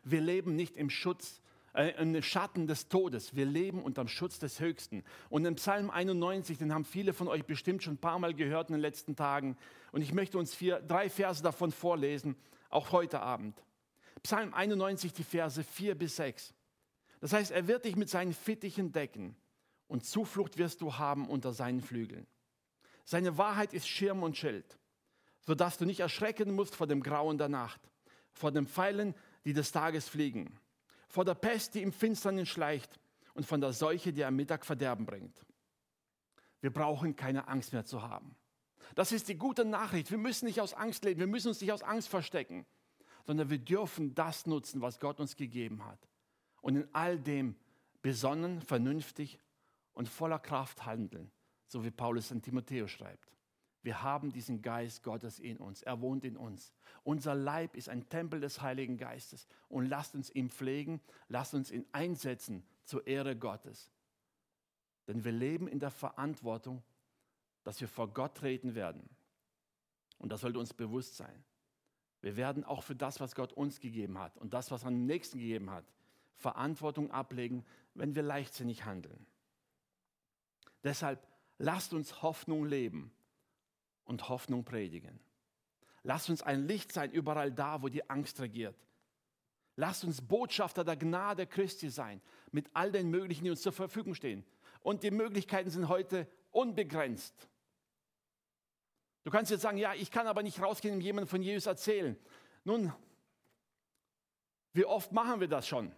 Wir 0.03 0.21
leben 0.21 0.55
nicht 0.55 0.77
im 0.77 0.91
Schutz, 0.91 1.41
im 1.75 2.23
Schatten 2.23 2.67
des 2.67 2.89
Todes. 2.89 3.35
Wir 3.35 3.47
leben 3.47 3.83
unter 3.83 4.05
dem 4.05 4.09
Schutz 4.09 4.39
des 4.39 4.61
Höchsten. 4.61 5.03
Und 5.29 5.45
im 5.45 5.57
Psalm 5.57 5.91
91, 5.91 6.59
den 6.59 6.73
haben 6.73 6.85
viele 6.85 7.13
von 7.13 7.27
euch 7.27 7.45
bestimmt 7.45 7.83
schon 7.83 7.95
ein 7.95 7.99
paar 7.99 8.19
Mal 8.19 8.35
gehört 8.35 8.69
in 8.69 8.75
den 8.75 8.81
letzten 8.81 9.17
Tagen. 9.17 9.57
Und 9.91 10.03
ich 10.03 10.13
möchte 10.13 10.39
uns 10.39 10.55
vier, 10.55 10.81
drei 10.81 11.11
Verse 11.11 11.43
davon 11.43 11.73
vorlesen, 11.73 12.37
auch 12.71 12.93
heute 12.93 13.21
Abend. 13.21 13.61
Psalm 14.23 14.55
91, 14.55 15.13
die 15.13 15.25
Verse 15.25 15.63
4 15.63 15.97
bis 15.97 16.17
6. 16.17 16.55
Das 17.21 17.33
heißt, 17.33 17.51
er 17.51 17.67
wird 17.67 17.85
dich 17.85 17.97
mit 17.97 18.09
seinen 18.09 18.35
Fittichen 18.35 18.93
decken 18.93 19.37
und 19.89 20.05
Zuflucht 20.05 20.59
wirst 20.59 20.81
du 20.81 20.97
haben 20.97 21.29
unter 21.29 21.53
seinen 21.53 21.81
Flügeln. 21.81 22.27
Seine 23.05 23.37
Wahrheit 23.37 23.75
ist 23.75 23.89
Schirm 23.89 24.23
und 24.23 24.37
Schild, 24.37 24.79
sodass 25.41 25.77
du 25.77 25.85
nicht 25.85 26.01
erschrecken 26.01 26.55
musst 26.55 26.75
vor 26.75 26.87
dem 26.87 27.03
Grauen 27.03 27.37
der 27.37 27.49
Nacht, 27.49 27.81
vor 28.33 28.51
den 28.51 28.67
Pfeilen, 28.67 29.15
die 29.45 29.53
des 29.53 29.73
Tages 29.73 30.09
fliegen, 30.09 30.59
vor 31.15 31.25
der 31.25 31.37
Pest, 31.37 31.77
die 31.77 31.83
im 31.83 31.93
Finsternen 31.93 32.45
schleicht 32.45 32.99
und 33.35 33.47
von 33.47 33.61
der 33.61 33.73
Seuche, 33.73 34.13
die 34.13 34.25
am 34.25 34.35
Mittag 34.35 34.67
Verderben 34.67 35.07
bringt. 35.07 35.47
Wir 36.61 36.73
brauchen 36.73 37.15
keine 37.15 37.47
Angst 37.47 37.73
mehr 37.73 37.85
zu 37.85 38.03
haben. 38.03 38.35
Das 38.97 39.13
ist 39.13 39.29
die 39.29 39.37
gute 39.37 39.65
Nachricht. 39.65 40.11
Wir 40.11 40.19
müssen 40.19 40.47
nicht 40.47 40.61
aus 40.61 40.75
Angst 40.75 41.05
leben, 41.05 41.21
wir 41.21 41.29
müssen 41.29 41.49
uns 41.49 41.61
nicht 41.61 41.71
aus 41.71 41.85
Angst 41.85 42.09
verstecken, 42.09 42.67
sondern 43.25 43.49
wir 43.49 43.59
dürfen 43.59 44.17
das 44.17 44.47
nutzen, 44.47 44.81
was 44.81 44.99
Gott 44.99 45.21
uns 45.21 45.37
gegeben 45.37 45.85
hat. 45.85 46.01
Und 46.63 46.75
in 46.75 46.89
all 46.93 47.21
dem 47.21 47.55
besonnen, 48.03 48.61
vernünftig 48.61 49.39
und 49.93 50.09
voller 50.09 50.41
Kraft 50.41 50.85
handeln, 50.85 51.31
so 51.69 51.85
wie 51.85 51.93
Paulus 51.93 52.33
in 52.33 52.43
Timotheus 52.43 52.91
schreibt. 52.91 53.34
Wir 53.85 54.03
haben 54.03 54.33
diesen 54.33 54.63
Geist 54.63 55.03
Gottes 55.03 55.39
in 55.39 55.59
uns. 55.59 55.83
Er 55.83 56.01
wohnt 56.01 56.25
in 56.25 56.39
uns. 56.39 56.73
Unser 57.03 57.35
Leib 57.35 57.77
ist 57.77 57.91
ein 57.91 58.09
Tempel 58.09 58.41
des 58.41 58.63
Heiligen 58.63 58.97
Geistes. 58.97 59.47
Und 59.69 59.85
lasst 59.85 60.15
uns 60.15 60.35
ihn 60.35 60.49
pflegen, 60.49 61.03
lasst 61.29 61.53
uns 61.53 61.71
ihn 61.71 61.85
einsetzen 61.93 62.65
zur 62.85 63.07
Ehre 63.07 63.37
Gottes. 63.37 63.93
Denn 65.07 65.23
wir 65.23 65.33
leben 65.33 65.69
in 65.69 65.81
der 65.81 65.91
Verantwortung, 65.91 66.83
dass 67.63 67.79
wir 67.83 67.89
vor 67.89 68.09
Gott 68.09 68.39
treten 68.39 68.75
werden. 68.75 69.07
Und 70.17 70.33
das 70.33 70.41
sollte 70.41 70.61
uns 70.61 70.73
bewusst 70.73 71.19
sein. 71.19 71.45
Wir 72.23 72.39
werden 72.39 72.65
auch 72.65 72.85
für 72.85 72.97
das, 72.97 73.21
was 73.21 73.35
Gott 73.35 73.53
uns 73.53 73.81
gegeben 73.81 74.19
hat 74.19 74.39
und 74.39 74.55
das, 74.55 74.71
was 74.71 74.85
er 74.85 74.91
dem 74.91 75.05
Nächsten 75.05 75.39
gegeben 75.39 75.71
hat, 75.71 75.85
Verantwortung 76.37 77.11
ablegen, 77.11 77.67
wenn 77.93 78.15
wir 78.15 78.23
leichtsinnig 78.23 78.87
handeln. 78.87 79.27
Deshalb 80.85 81.23
lasst 81.59 81.93
uns 81.93 82.23
Hoffnung 82.23 82.65
leben 82.65 83.13
und 84.05 84.29
Hoffnung 84.29 84.65
predigen. 84.65 85.21
Lasst 86.03 86.29
uns 86.31 86.43
ein 86.43 86.67
Licht 86.67 86.93
sein 86.93 87.11
überall 87.11 87.51
da, 87.51 87.83
wo 87.83 87.89
die 87.89 88.09
Angst 88.11 88.41
regiert. 88.41 88.77
Lasst 89.77 90.05
uns 90.05 90.21
Botschafter 90.21 90.85
der 90.85 90.97
Gnade 90.97 91.47
Christi 91.47 91.91
sein, 91.91 92.21
mit 92.53 92.71
all 92.75 92.93
den 92.93 93.11
Möglichen, 93.11 93.45
die 93.45 93.51
uns 93.51 93.63
zur 93.63 93.73
Verfügung 93.73 94.15
stehen. 94.15 94.45
Und 94.81 95.03
die 95.03 95.11
Möglichkeiten 95.11 95.71
sind 95.71 95.89
heute 95.89 96.29
unbegrenzt. 96.51 97.49
Du 99.25 99.31
kannst 99.31 99.51
jetzt 99.51 99.63
sagen, 99.63 99.79
ja, 99.79 99.95
ich 99.95 100.11
kann 100.11 100.27
aber 100.27 100.43
nicht 100.43 100.61
rausgehen 100.61 100.95
und 100.95 101.01
jemandem 101.01 101.29
von 101.29 101.43
Jesus 101.43 101.67
erzählen. 101.67 102.17
Nun, 102.63 102.93
wie 104.75 104.85
oft 104.85 105.13
machen 105.13 105.41
wir 105.41 105.49
das 105.49 105.67
schon? 105.67 105.91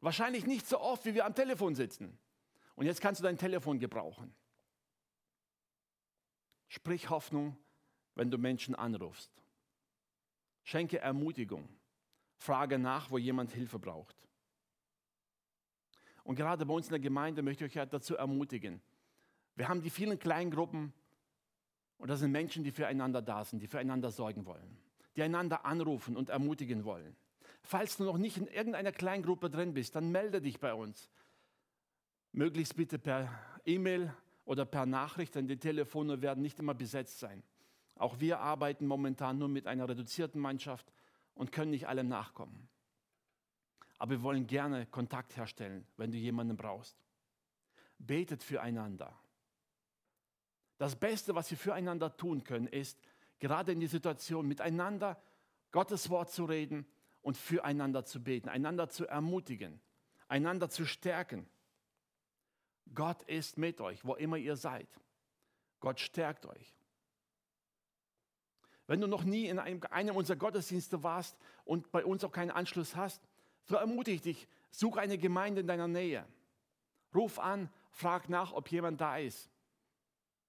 Wahrscheinlich 0.00 0.46
nicht 0.46 0.66
so 0.68 0.78
oft, 0.80 1.04
wie 1.06 1.14
wir 1.14 1.24
am 1.24 1.34
Telefon 1.34 1.74
sitzen. 1.74 2.18
Und 2.74 2.86
jetzt 2.86 3.00
kannst 3.00 3.20
du 3.20 3.24
dein 3.24 3.38
Telefon 3.38 3.78
gebrauchen. 3.78 4.34
Sprich 6.72 7.10
Hoffnung, 7.10 7.54
wenn 8.14 8.30
du 8.30 8.38
Menschen 8.38 8.74
anrufst. 8.74 9.30
Schenke 10.62 11.00
Ermutigung. 11.00 11.68
Frage 12.38 12.78
nach, 12.78 13.10
wo 13.10 13.18
jemand 13.18 13.52
Hilfe 13.52 13.78
braucht. 13.78 14.16
Und 16.24 16.36
gerade 16.36 16.64
bei 16.64 16.72
uns 16.72 16.86
in 16.86 16.92
der 16.92 17.00
Gemeinde 17.00 17.42
möchte 17.42 17.66
ich 17.66 17.78
euch 17.78 17.88
dazu 17.90 18.16
ermutigen. 18.16 18.80
Wir 19.54 19.68
haben 19.68 19.82
die 19.82 19.90
vielen 19.90 20.18
Kleingruppen 20.18 20.94
und 21.98 22.08
das 22.08 22.20
sind 22.20 22.32
Menschen, 22.32 22.64
die 22.64 22.70
füreinander 22.70 23.20
da 23.20 23.44
sind, 23.44 23.60
die 23.60 23.66
füreinander 23.68 24.10
sorgen 24.10 24.46
wollen, 24.46 24.78
die 25.14 25.22
einander 25.22 25.66
anrufen 25.66 26.16
und 26.16 26.30
ermutigen 26.30 26.86
wollen. 26.86 27.14
Falls 27.60 27.98
du 27.98 28.04
noch 28.04 28.16
nicht 28.16 28.38
in 28.38 28.46
irgendeiner 28.46 28.92
Kleingruppe 28.92 29.50
drin 29.50 29.74
bist, 29.74 29.94
dann 29.94 30.10
melde 30.10 30.40
dich 30.40 30.58
bei 30.58 30.72
uns. 30.72 31.10
Möglichst 32.32 32.76
bitte 32.76 32.98
per 32.98 33.28
E-Mail 33.66 34.14
oder 34.44 34.64
per 34.64 34.86
Nachricht, 34.86 35.34
denn 35.34 35.46
die 35.46 35.58
Telefone 35.58 36.22
werden 36.22 36.42
nicht 36.42 36.58
immer 36.58 36.74
besetzt 36.74 37.18
sein. 37.18 37.42
Auch 37.96 38.20
wir 38.20 38.40
arbeiten 38.40 38.86
momentan 38.86 39.38
nur 39.38 39.48
mit 39.48 39.66
einer 39.66 39.88
reduzierten 39.88 40.40
Mannschaft 40.40 40.92
und 41.34 41.52
können 41.52 41.70
nicht 41.70 41.88
allem 41.88 42.08
nachkommen. 42.08 42.68
Aber 43.98 44.10
wir 44.10 44.22
wollen 44.22 44.46
gerne 44.46 44.86
Kontakt 44.86 45.36
herstellen, 45.36 45.86
wenn 45.96 46.10
du 46.10 46.18
jemanden 46.18 46.56
brauchst. 46.56 46.96
Betet 47.98 48.42
füreinander. 48.42 49.16
Das 50.78 50.96
Beste, 50.96 51.36
was 51.36 51.48
wir 51.50 51.58
füreinander 51.58 52.16
tun 52.16 52.42
können, 52.42 52.66
ist, 52.66 52.98
gerade 53.38 53.70
in 53.70 53.78
die 53.78 53.86
Situation 53.86 54.48
miteinander 54.48 55.22
Gottes 55.70 56.10
Wort 56.10 56.32
zu 56.32 56.44
reden 56.44 56.86
und 57.22 57.36
füreinander 57.36 58.04
zu 58.04 58.22
beten, 58.22 58.48
einander 58.48 58.88
zu 58.88 59.06
ermutigen, 59.06 59.80
einander 60.26 60.68
zu 60.68 60.84
stärken. 60.84 61.46
Gott 62.94 63.22
ist 63.22 63.58
mit 63.58 63.80
euch, 63.80 64.04
wo 64.04 64.14
immer 64.14 64.36
ihr 64.36 64.56
seid. 64.56 64.88
Gott 65.80 66.00
stärkt 66.00 66.46
euch. 66.46 66.74
Wenn 68.86 69.00
du 69.00 69.06
noch 69.06 69.24
nie 69.24 69.46
in 69.46 69.58
einem, 69.58 69.80
einem 69.90 70.16
unserer 70.16 70.36
Gottesdienste 70.36 71.02
warst 71.02 71.36
und 71.64 71.90
bei 71.92 72.04
uns 72.04 72.24
auch 72.24 72.32
keinen 72.32 72.50
Anschluss 72.50 72.96
hast, 72.96 73.22
so 73.64 73.76
ermutige 73.76 74.16
ich 74.16 74.22
dich, 74.22 74.48
such 74.70 74.96
eine 74.96 75.18
Gemeinde 75.18 75.60
in 75.60 75.66
deiner 75.66 75.88
Nähe. 75.88 76.26
Ruf 77.14 77.38
an, 77.38 77.70
frag 77.90 78.28
nach, 78.28 78.52
ob 78.52 78.70
jemand 78.70 79.00
da 79.00 79.18
ist, 79.18 79.50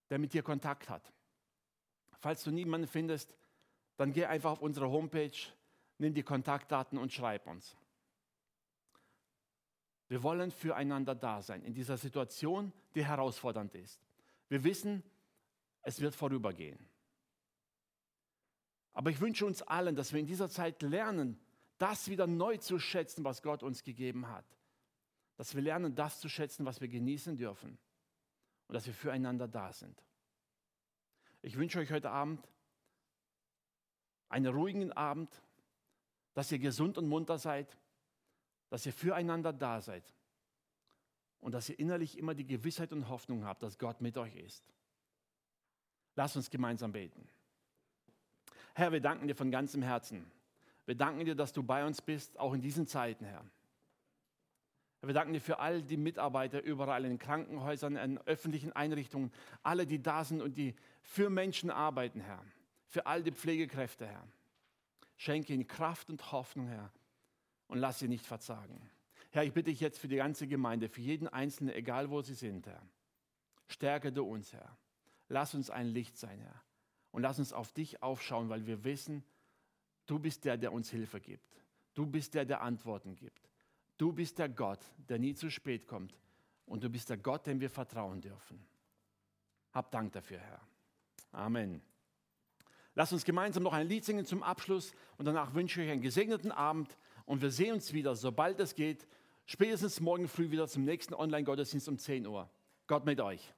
der 0.10 0.20
mit 0.20 0.34
dir 0.34 0.44
Kontakt 0.44 0.90
hat. 0.90 1.14
Falls 2.20 2.44
du 2.44 2.52
niemanden 2.52 2.88
findest, 2.88 3.36
dann 3.98 4.14
geh 4.14 4.26
einfach 4.26 4.52
auf 4.52 4.62
unsere 4.62 4.90
Homepage, 4.90 5.38
nimm 5.98 6.14
die 6.14 6.24
Kontaktdaten 6.24 6.98
und 6.98 7.14
schreib 7.14 7.48
uns. 7.48 7.76
Wir 10.08 10.24
wollen 10.24 10.52
füreinander 10.52 11.16
da 11.16 11.42
sein 11.42 11.64
in 11.64 11.74
dieser 11.74 11.98
Situation, 11.98 12.72
die 12.96 13.06
herausfordernd 13.06 13.74
ist. 13.76 14.02
Wir 14.50 14.64
wissen, 14.64 15.04
es 15.82 16.00
wird 16.02 16.16
vorübergehen. 16.16 16.80
Aber 18.94 19.10
ich 19.10 19.20
wünsche 19.20 19.46
uns 19.46 19.62
allen, 19.62 19.96
dass 19.96 20.14
wir 20.14 20.20
in 20.20 20.28
dieser 20.28 20.50
Zeit 20.50 20.82
lernen, 20.82 21.40
das 21.78 22.08
wieder 22.08 22.28
neu 22.28 22.58
zu 22.58 22.80
schätzen, 22.80 23.24
was 23.24 23.42
Gott 23.42 23.64
uns 23.64 23.84
gegeben 23.84 24.30
hat. 24.30 24.46
Dass 25.36 25.56
wir 25.56 25.62
lernen, 25.62 25.96
das 25.96 26.20
zu 26.20 26.30
schätzen, 26.30 26.66
was 26.66 26.80
wir 26.80 26.88
genießen 26.88 27.36
dürfen. 27.36 27.78
Und 28.68 28.74
dass 28.76 28.86
wir 28.86 28.94
füreinander 28.94 29.48
da 29.48 29.74
sind. 29.74 30.02
Ich 31.42 31.58
wünsche 31.58 31.80
euch 31.80 31.92
heute 31.92 32.12
Abend 32.12 32.48
einen 34.30 34.54
ruhigen 34.54 34.92
Abend, 34.94 35.42
dass 36.34 36.52
ihr 36.52 36.60
gesund 36.60 36.98
und 36.98 37.08
munter 37.08 37.38
seid 37.38 37.78
dass 38.74 38.88
ihr 38.88 38.92
füreinander 38.92 39.54
da 39.54 39.80
seid 39.82 40.04
und 41.42 41.52
dass 41.52 41.70
ihr 41.70 41.78
innerlich 41.78 42.18
immer 42.18 42.34
die 42.34 42.48
Gewissheit 42.48 42.92
und 42.92 43.08
Hoffnung 43.08 43.46
habt, 43.46 43.62
dass 43.62 43.78
Gott 43.78 44.02
mit 44.02 44.18
euch 44.18 44.36
ist. 44.36 44.64
Lass 46.16 46.36
uns 46.36 46.50
gemeinsam 46.50 46.92
beten. 46.92 47.30
Herr, 48.74 48.92
wir 48.92 49.00
danken 49.00 49.28
dir 49.28 49.36
von 49.36 49.52
ganzem 49.52 49.84
Herzen. 49.84 50.26
Wir 50.88 50.96
danken 50.96 51.24
dir, 51.24 51.36
dass 51.36 51.54
du 51.54 51.62
bei 51.62 51.86
uns 51.86 52.02
bist, 52.02 52.40
auch 52.40 52.52
in 52.56 52.62
diesen 52.62 52.88
Zeiten, 52.88 53.26
Herr. 53.26 53.46
Wir 55.02 55.14
danken 55.14 55.34
dir 55.34 55.42
für 55.42 55.60
all 55.60 55.84
die 55.84 55.98
Mitarbeiter 55.98 56.64
überall 56.64 57.06
in 57.06 57.20
Krankenhäusern, 57.20 57.96
in 57.96 58.18
öffentlichen 58.26 58.72
Einrichtungen, 58.72 59.32
alle, 59.62 59.86
die 59.86 60.02
da 60.02 60.24
sind 60.24 60.42
und 60.42 60.58
die 60.58 60.74
für 61.04 61.30
Menschen 61.30 61.70
arbeiten, 61.70 62.22
Herr. 62.22 62.44
Für 62.88 63.06
all 63.06 63.22
die 63.22 63.34
Pflegekräfte, 63.34 64.08
Herr. 64.08 64.28
Schenke 65.16 65.54
ihnen 65.54 65.68
Kraft 65.68 66.10
und 66.10 66.32
Hoffnung, 66.32 66.70
Herr, 66.70 66.92
und 67.68 67.80
lass 67.80 68.00
sie 68.00 68.08
nicht 68.08 68.26
verzagen. 68.26 68.90
Herr, 69.32 69.44
ich 69.44 69.54
bitte 69.54 69.72
dich 69.72 69.80
jetzt 69.80 70.00
für 70.00 70.08
die 70.08 70.18
ganze 70.18 70.48
Gemeinde, 70.48 70.90
für 70.90 71.02
jeden 71.02 71.28
Einzelnen, 71.28 71.74
egal 71.74 72.10
wo 72.10 72.22
sie 72.22 72.36
sind, 72.36 72.68
Herr. 72.68 72.82
Stärke 73.68 74.12
du 74.12 74.24
uns, 74.24 74.54
Herr. 74.54 74.78
Lass 75.30 75.56
uns 75.56 75.70
ein 75.70 75.88
Licht 75.88 76.18
sein, 76.18 76.40
Herr. 76.40 76.62
Und 77.12 77.24
lass 77.24 77.40
uns 77.40 77.54
auf 77.54 77.72
dich 77.72 78.04
aufschauen, 78.04 78.50
weil 78.50 78.68
wir 78.68 78.84
wissen, 78.84 79.24
du 80.06 80.20
bist 80.20 80.46
der, 80.46 80.58
der 80.58 80.72
uns 80.72 80.90
Hilfe 80.90 81.20
gibt. 81.20 81.64
Du 81.94 82.06
bist 82.06 82.34
der, 82.34 82.46
der 82.46 82.62
Antworten 82.62 83.16
gibt. 83.16 83.50
Du 83.98 84.12
bist 84.12 84.40
der 84.40 84.50
Gott, 84.50 84.80
der 85.10 85.20
nie 85.20 85.34
zu 85.34 85.50
spät 85.50 85.88
kommt. 85.88 86.16
Und 86.66 86.84
du 86.84 86.90
bist 86.90 87.10
der 87.10 87.18
Gott, 87.18 87.46
dem 87.46 87.60
wir 87.60 87.70
vertrauen 87.70 88.22
dürfen. 88.22 88.64
Hab 89.72 89.92
Dank 89.92 90.12
dafür, 90.14 90.40
Herr. 90.40 90.62
Amen. 91.32 91.82
Lass 92.96 93.12
uns 93.12 93.26
gemeinsam 93.26 93.64
noch 93.64 93.74
ein 93.74 93.88
Lied 93.88 94.06
singen 94.06 94.26
zum 94.26 94.44
Abschluss 94.44 94.94
und 95.18 95.26
danach 95.26 95.56
wünsche 95.56 95.82
ich 95.82 95.88
euch 95.88 95.94
einen 95.94 96.02
gesegneten 96.02 96.52
Abend 96.52 96.96
und 97.26 97.42
wir 97.42 97.52
sehen 97.52 97.74
uns 97.74 97.94
wieder, 97.94 98.16
sobald 98.16 98.60
es 98.60 98.76
geht, 98.76 99.08
spätestens 99.46 100.00
morgen 100.00 100.28
früh 100.28 100.52
wieder 100.52 100.68
zum 100.68 100.84
nächsten 100.84 101.14
Online-Gottesdienst 101.14 101.88
um 101.90 101.98
10 101.98 102.28
Uhr. 102.28 102.50
Gott 102.88 103.06
mit 103.06 103.20
euch. 103.22 103.54